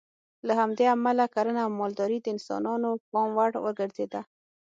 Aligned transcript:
له 0.47 0.53
همدې 0.59 0.85
امله 0.95 1.25
کرنه 1.35 1.59
او 1.65 1.71
مالداري 1.79 2.19
د 2.21 2.27
انسانانو 2.35 2.89
پام 3.11 3.29
وړ 3.37 3.51
وګرځېده. 3.65 4.21